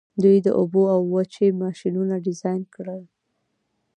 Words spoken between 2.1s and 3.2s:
ډیزاین کوي.